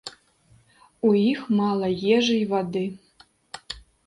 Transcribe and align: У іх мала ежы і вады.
У 1.09 1.11
іх 1.33 1.41
мала 1.59 1.87
ежы 2.15 2.35
і 2.45 2.49
вады. 2.55 2.83